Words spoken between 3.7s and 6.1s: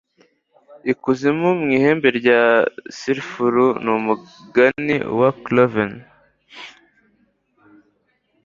n'umugani wa cloven